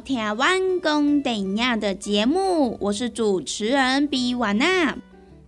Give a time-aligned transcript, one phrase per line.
[0.00, 4.96] 台湾公等亚的节目，我是主持人比瓦娜。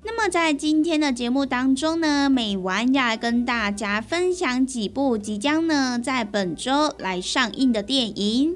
[0.05, 8.55] 那么在今天的节目当中呢，美婉要来跟大家分享几部即将呢在本周来上映的电影。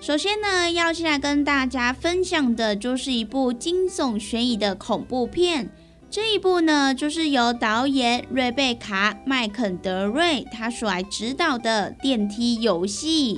[0.00, 5.70] 首先呢，要先来跟大家分享的就是一部惊悚悬疑的恐怖片。
[6.10, 13.36] 这一部呢，就是由导演瑞贝卡·麦肯德瑞他所来指导的《电梯游戏》。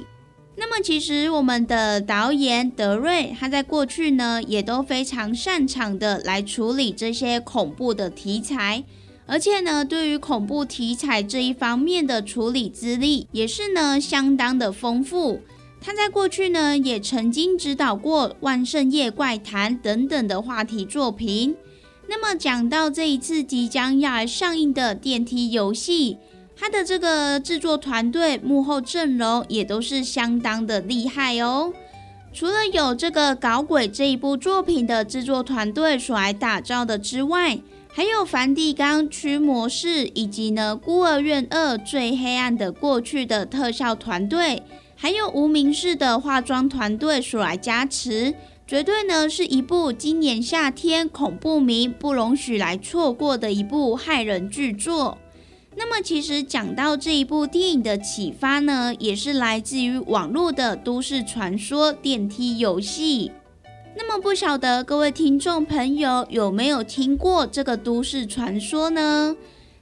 [0.55, 8.85] 那么，其实我们的导演德瑞，他在过去呢，也都非常擅长的来处理这些恐怖的题材，
[9.27, 15.41] 而且呢，对于恐怖题材这一方面的处理资历，也是呢相当的丰富。
[15.81, 21.57] 他在过去呢，也曾经指导过《万圣夜怪谈》等等的话题作品。
[22.09, 26.19] 那么，讲到这一次即将要来上映的电梯游戏。
[26.63, 31.73] 他的这个制作团队幕后阵容也都是相当的厉害哦。
[32.33, 37.59] 除了有这个搞鬼这一部作品的制作团队所来打造的之外，
[37.93, 44.63] 还有梵蒂冈驱魔士以及呢孤儿院二最黑暗的过去的特效团队，
[44.95, 48.35] 还有无名氏的化妆团队所来加持，
[48.69, 55.19] 绝对呢是一部今年夏天恐怖迷不容许来错过的一部骇人巨作。
[55.75, 63.33] 那么，其实讲到这一部电影的启发呢，也是来自于网络的都市传说电梯游戏。
[63.97, 69.37] 那么，不晓得各位听众朋友有没有听过这个都市传说呢？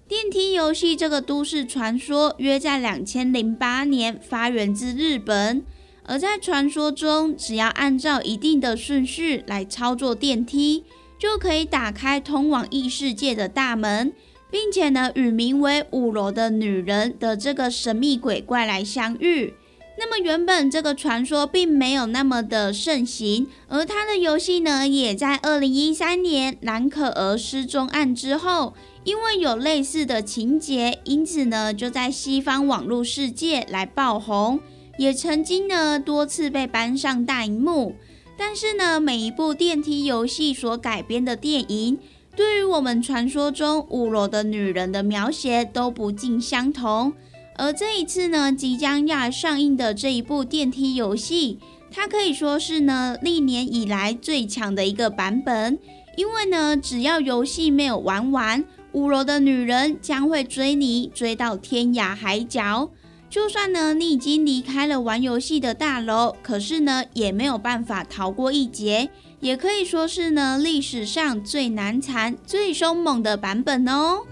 [0.06, 5.64] 电梯游戏这个都市传说约在两千零八年发源自日本，
[6.04, 10.84] 而在传说中，只要按照一定的顺序来操作电梯，
[11.18, 14.12] 就可以打开通往异世界的大门。
[14.50, 19.54] 并且呢，与名为五楼的女人的这个神秘鬼怪来相遇。
[19.98, 28.72] 那么原本这个传说并没有那么的盛行，而他的游戏呢，也在二零一三年蓝可儿失踪案之后，
[29.04, 34.60] 因为有类似的情节，因此呢，就在西方网络世界来爆红，
[34.96, 37.94] 也曾经呢多次被搬上大荧幕。
[38.38, 41.98] 但是呢，每一部电梯游戏所改编的电影。
[42.40, 47.12] 对于我们传说中五楼的女人的描写都不尽相同，
[47.56, 51.58] 而这一次呢，即将要上映的这一部电梯游戏，
[51.90, 55.78] 它可以说是呢历年以来最强的一个版本。
[56.16, 62.88] 因为呢，只要游戏没有玩完，五楼的女人将会追你追到天涯海角。
[63.28, 69.10] 就算呢你已经离开了玩游戏的大楼，可是呢也没有办法逃过一劫。
[69.40, 74.26] 也可以说是呢历史上最难缠最凶猛的版本哦。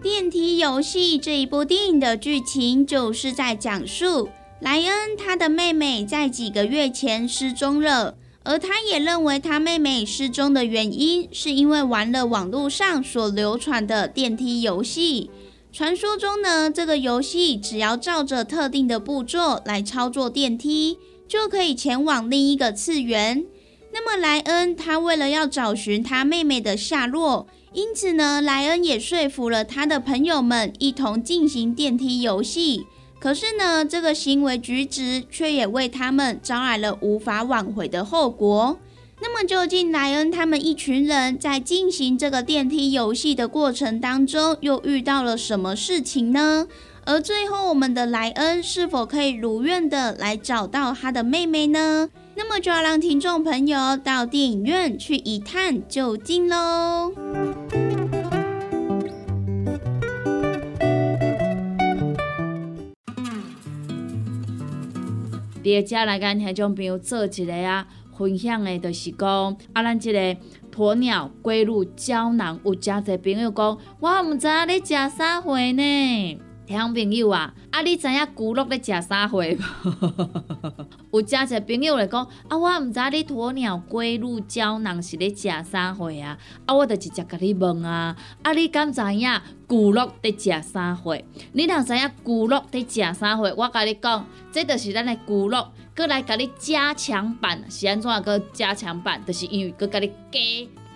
[0.00, 4.28] 电梯游戏这一部电影的剧情就是在讲述
[4.60, 8.14] 莱恩他的妹妹在几个月前失踪了。
[8.48, 15.30] 而他也认为他妹妹失踪的原因是因为玩了网络上所流传的电梯游戏。
[15.70, 20.96] 传说中呢，这个游戏只要照着特定的步骤来操作电梯，
[21.28, 23.44] 就可以前往另一个次元。
[23.92, 32.86] 那么莱恩他为了要找寻他妹妹的下落，因此呢，莱恩也说服了他的朋友们一同进行电梯游戏。
[33.18, 38.78] 可是呢，这个行为举止却也为他们招来了无法挽回的后果。
[39.20, 46.68] 那么，究竟莱恩他们一群人在进行这个电梯游戏的过程当中，又遇到了什么事情呢？
[47.04, 52.08] 而最后，我们的莱恩是否可以如愿的来找到他的妹妹呢？
[52.36, 57.12] 那么，就要让听众朋友到电影院去一探究竟喽。
[65.68, 67.86] 第二家来跟听众朋友做一个啊。
[68.16, 70.18] 分享的，就是讲啊，咱即个
[70.74, 76.40] 鸵鸟龟乳胶囊，有诚侪朋友讲，我毋知影你食啥货呢？
[76.68, 79.58] 听朋友啊，啊，你知影骨碌咧食啥货无？
[81.18, 86.36] 有诚侪朋友来讲，啊，我毋知你鸵鸟龟乳胶囊是咧食啥货啊？
[86.66, 91.18] 啊，我就直接甲你问啊，啊，你敢知影骨碌伫食啥货？
[91.52, 95.66] 你若知影骨碌伫食啥货，我甲你讲，这就是咱的骨碌。
[95.94, 99.24] 搁来甲你加强版是安怎个加强版？
[99.24, 100.38] 就是因为搁甲你加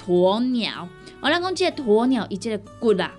[0.07, 0.87] 鸵鸟。
[1.23, 3.11] 我咱讲即个鸵鸟，伊即个骨啊，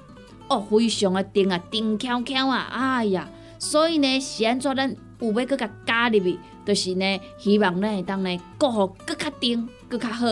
[0.49, 3.27] 哦，非常的顶啊，顶翘翘啊，哎呀！
[3.59, 10.25] 所以呢，是安怎咱有要搁甲加入去，就是呢，希望咱会当呢，过好搁较顶，搁较好，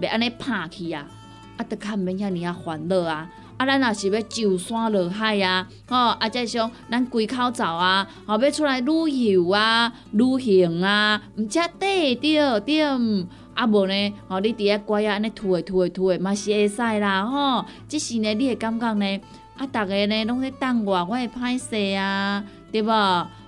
[0.00, 1.06] 袂安尼拍去啊，
[1.58, 3.30] 啊，得较毋免遐尔啊烦恼啊。
[3.58, 12.82] 啊，咱若是要上山落海啊，吼，啊，再像咱归口走啊，吼，要出来旅游啊、旅行啊，毋则对对对，
[13.54, 17.64] 啊无呢，吼，你伫遐乖啊，安尼拖诶拖诶拖诶，嘛是会使啦，吼。
[17.88, 19.20] 即是呢，你会感觉呢，
[19.58, 22.88] 啊，逐个呢拢咧等我，我会歹势啊，对无？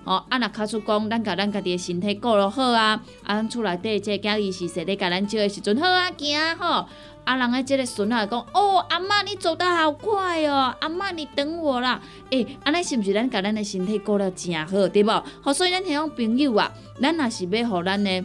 [0.05, 6.87] 吼，啊，若卡出讲，咱甲咱家己诶身体顾落好啊，啊，咱厝内底即个囝己是说咧，甲咱照诶时阵好啊，行吼。
[7.23, 12.01] 啊，人诶，即个孙仔讲，哦，阿妈你走得好快哦，阿妈你等我啦。
[12.31, 15.25] 诶，安尼是毋是咱甲咱诶身体顾了诚好，对无？
[15.43, 18.25] 好，所以咱迄种朋友啊，咱若是要互咱诶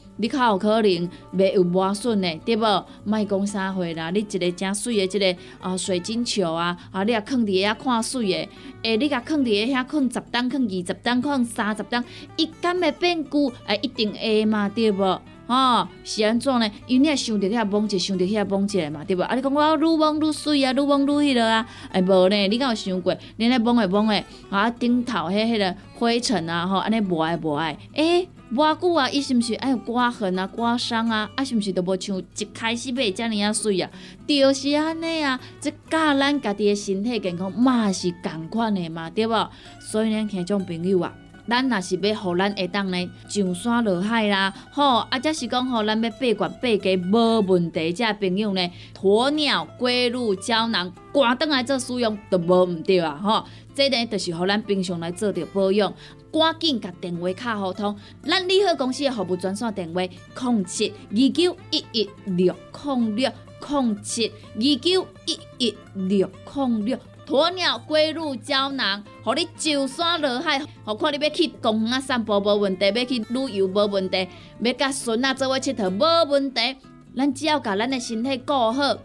[0.21, 2.85] 你较有可能袂有磨损的，对无？
[3.03, 8.49] 莫讲啥货啦，你一个正水的，一个啊水晶球啊，啊你啊放伫遐看水的，
[8.83, 12.03] 诶，你甲放伫遐放十担，放二十担，放三十担，
[12.37, 13.51] 伊敢会变旧？
[13.65, 15.19] 诶，一定会嘛，对无？
[15.47, 16.71] 吼，是安怎呢？
[16.85, 19.23] 因为你也想着遐摸者，想着遐摸者嘛，对无？
[19.23, 22.47] 啊，你讲我愈摸愈水啊，愈摸愈迄落啊，诶，无呢？
[22.47, 23.15] 你敢有想过？
[23.37, 28.29] 你咧摸诶摸诶，啊顶头迄迄个灰尘啊，吼，安尼无爱无爱，诶。
[28.53, 31.29] 偌久啊，伊是毋是爱有刮痕啊、刮伤啊？
[31.35, 33.89] 啊，是毋是都无像一开始买遮尔啊水啊？
[34.27, 39.49] 就是安尼啊，即教咱家己的身体健康嘛是共款的嘛，对无？
[39.79, 41.13] 所以呢，听种朋友啊，
[41.47, 48.69] 咱若是要互咱下当呢上山落海啦，吼，啊，则是讲吼，咱要八卦八家无问题，遮朋友呢，
[49.01, 55.93] 鸵鸟龟乳胶囊赶倒来做使用都无毋对啊，吼，这呢就是互咱平常来做着保养。
[56.31, 63.31] 赶紧甲电话卡互通，咱利好公司的服务专线电话：零七二九一一六零六
[63.69, 66.97] 零七二九一一六零六。
[67.27, 74.27] 鸵鸟龟乳胶囊，互你上山落海，何看你要去公园散步无问题，要去旅游无问题，
[74.59, 76.75] 要甲孙仔做伙佚佗无问题。
[77.15, 78.97] 咱只要甲咱的身体顾好，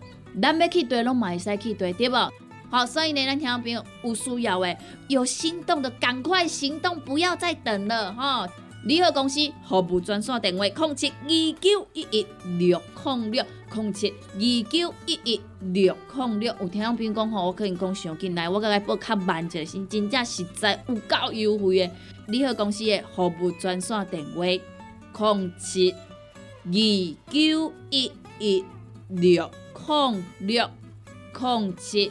[0.42, 2.14] 咱要去对拢嘛会使去对，对无？
[2.68, 4.76] 好，所以呢，咱听众朋友有需要诶，
[5.08, 8.48] 有心动的赶快行动，不要再等了哈！
[8.84, 11.28] 联合公司服务专线电话：零七二
[11.60, 12.26] 九一一
[12.58, 16.54] 六零六零七二九一一六零六。
[16.60, 21.90] 有听众朋友讲吼，我可能讲上进来，我甲伊报较慢一下，是真正实在有够优惠诶！
[22.26, 28.64] 联合公司的服务专线电话：零七二九一一
[29.08, 29.50] 六
[29.86, 30.68] 零六
[31.40, 32.10] 零七。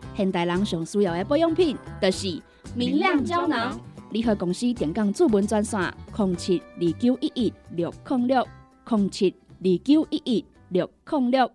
[0.15, 2.41] 现代人上需要的保养品，就是
[2.75, 3.79] 明亮胶囊。
[4.11, 5.79] 联合公司电讲主文专线：
[6.17, 8.45] 零七二九一一六零六
[8.89, 11.51] 零七二九一一六零六。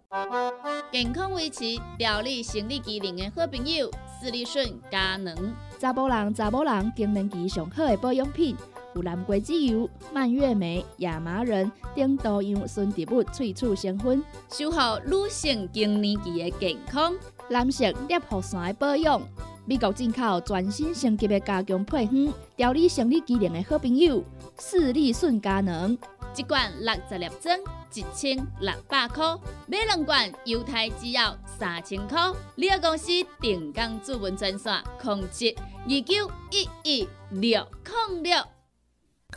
[0.90, 1.64] 健康维持、
[1.98, 5.34] 调理生理机能的好朋友——斯利顺佳能。
[5.78, 8.56] 查甫人、查某人更年期上好的保养品，
[8.94, 17.12] 有蓝桂枝油、蔓越莓、亚麻仁等多样纯植物萃取成分，守护女性更年期的健康。
[17.48, 19.20] 男性尿酸的保养，
[19.64, 24.22] 美国进口全新升级的加强配方，调理生理机能的好朋友——
[24.58, 25.96] 视力顺佳能。
[26.36, 27.58] 一罐六十粒装，
[27.94, 32.20] 一千六百块；买两罐，犹太只要三千块。
[32.56, 33.06] 你个公司
[33.40, 37.66] 定岗主文专线：控制二九一一六
[38.10, 38.36] 零六。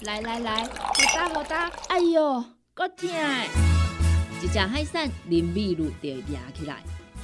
[0.01, 0.71] 来来来，好
[1.15, 1.71] 打好打！
[1.87, 3.09] 哎呦，够痛！
[4.41, 6.83] 一只海扇淋米露就压起来，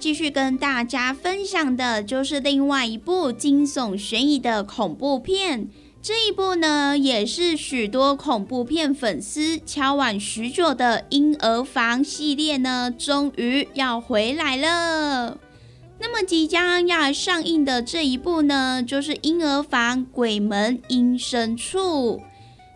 [0.00, 5.68] 继续跟大家分享的就是另外一部惊悚悬疑的恐怖片。
[6.00, 15.36] 这一部呢，也是许多恐怖片粉丝敲碗许久的《婴儿房》系列呢，终于要回来了。
[15.98, 22.18] 那么即将要上映的这一部呢，就是《婴儿房：鬼门阴深处》。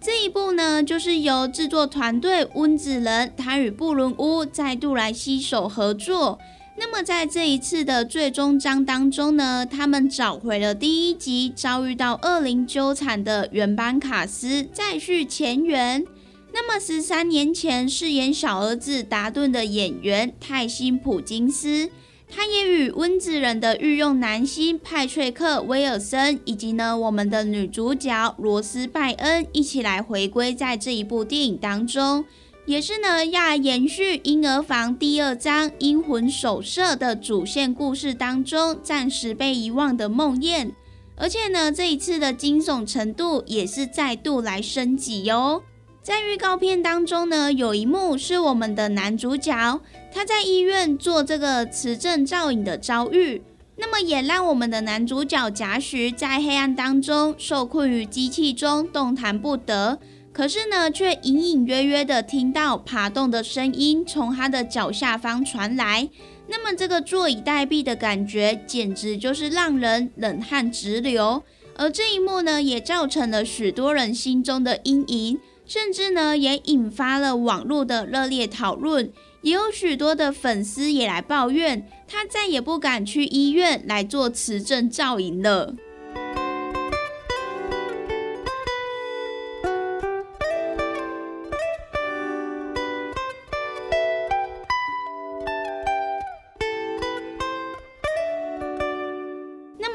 [0.02, 6.38] 这一部呢，就是由制作团队温子仁，他与布伦屋再度来携手合作。
[6.76, 16.04] 那么在这一次的最终章当中呢，他们找回了第一集遭遇到恶灵纠缠的原班卡斯，再续前缘。
[16.52, 21.90] 那么十三年前饰演小儿子达顿的演员泰辛普金斯，
[22.28, 32.25] 他也与温子仁的御用男星派翠克威尔森，以及呢我们的女主角罗斯拜恩一起来回归在这一部电影当中。
[32.66, 40.73] 也是呢要延续《婴儿房》第二章“阴魂守舍”的主线故事当中暂时被遗忘的梦魇。
[41.14, 45.62] 而且呢，这一次的惊悚程度也是再度来升级哟。
[46.02, 49.80] 在预告片当中呢，有一幕是我们的男主角
[50.11, 53.42] 他在医院做这个磁振造影的遭遇，
[53.76, 59.99] 那么也让我们的男主角贾诩在黑暗当中受困于机器中，动弹不得。
[60.35, 66.09] 可是呢，却隐隐约约的听到爬动的声音从他的脚下方传来。
[66.49, 71.41] 那么这个坐以待毙的感觉，简直就是让人冷汗直流。
[71.76, 79.12] 而这一幕呢，也造成了许多人心中的阴影，甚至呢，也引发了网络的热烈讨论。
[79.43, 85.75] 也有许多的粉丝也来抱怨，他再也不敢去医院来做磁振造影了。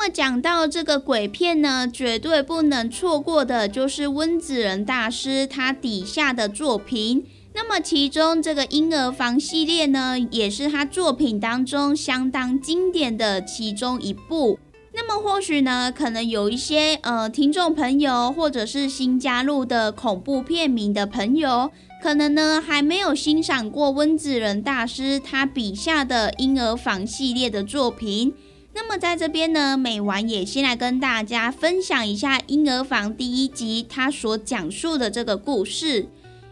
[0.10, 7.26] 讲到这个鬼片呢，绝对不能错过的就是温子仁大师他底下的作品。
[7.54, 14.60] 那么其中这个婴儿房系列呢，也是他作品当中相当经典的其中一部。
[14.94, 28.34] 那么或许呢，可能有一些呃听众朋友，或者是新加入的恐怖片迷的朋友，可能呢还没有欣赏过温子仁大师他笔下的婴儿房系列的作品。
[28.82, 36.04] 那么在这边呢，美完也先来跟大家分享一下《婴儿房》第一集它所讲述的这个故事。《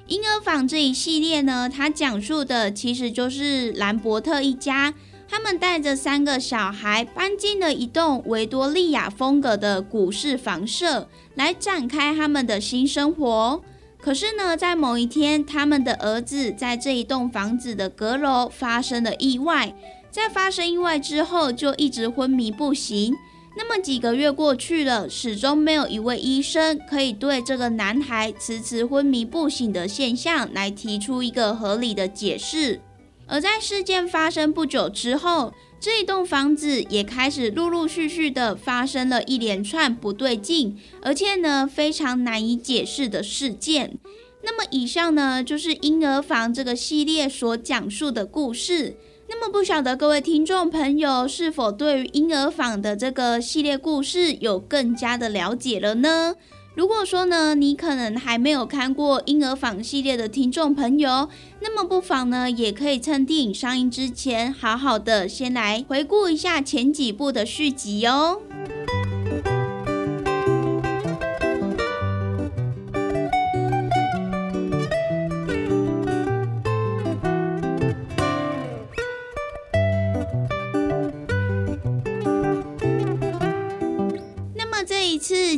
[0.07, 4.93] 婴儿房》这一系列呢，它讲述的其实就是兰伯特一家，
[5.29, 13.63] 他们带着三个小孩搬进了一栋维多利亚风格的古式房舍，来展开他们的新生活。
[13.97, 19.73] 可是呢，在某一天，他们的儿子在这一栋房子的阁楼发生了意外。
[20.17, 23.13] 在发生意外之后，就一直昏迷不醒。
[23.55, 32.81] 那么几个月过去了，始终没有一位医生可以对这个男孩迟迟昏迷不醒的现象来提出一个合理的解释。
[33.27, 43.99] 而在事件发生不久之后，这一栋房子也开始陆陆续续的发生了一连串不对劲，而且呢非常难以解释的事件。
[44.41, 48.97] 那么以上呢就是婴儿房这个系列所讲述的故事。
[49.29, 56.35] 那么不晓得各位听众朋友是否对于婴儿坊的这个系列故事有更加的了解了呢？
[56.75, 61.27] 如果说呢，你可能还没有看过婴儿坊系列的听众朋友，
[61.59, 68.39] 那么不妨呢，也可以趁电影上映之前，好好的先来回顾一下前几部的续集哦。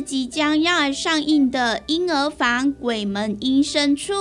[0.00, 4.14] 即将要上映的《婴儿房鬼门阴深处》，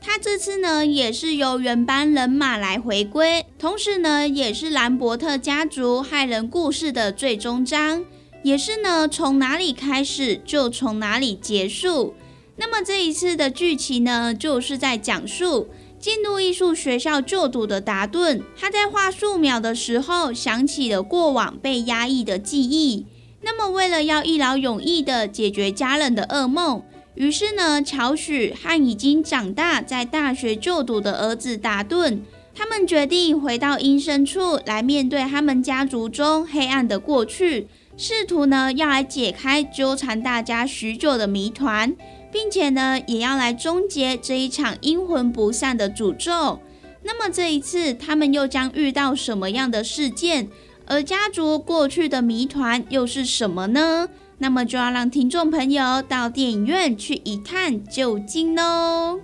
[0.00, 8.04] 他这次呢也是由原班人马来回归，同时呢也是兰伯特家族害人故事的最终章，
[8.42, 12.14] 也是呢从哪里开始就从哪里结束。
[12.56, 23.06] 那么这一次的剧情呢，就是在讲述进入艺术学校就读的达顿，他在画素描的时候想起了过往被压抑的记忆。
[23.42, 26.82] 那么，为了要一劳永逸的解决家人的噩梦，
[27.14, 32.22] 于是呢，乔许和已经长大在大学就读的儿子达顿，
[32.54, 41.96] 他们决定回到阴深处来面对他们家族中黑暗的过去，试图呢要来解开纠缠大家许久的谜团，
[42.30, 46.60] 并且呢也要来终结这一场阴魂不散的诅咒。
[47.02, 50.48] 那么这一次，他们又将遇到什么样的事件？
[50.90, 54.08] 而家族过去的谜团又是什么呢？
[54.38, 59.20] 那么就要让听众朋友到电影院去一探究竟喽。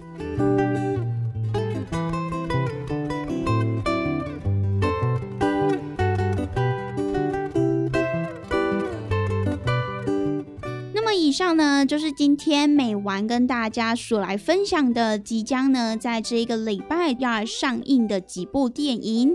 [10.94, 19.35] 那么以上呢，就是今天美完跟大家所来分享的，即将呢在这一个礼拜要上映的几部电影。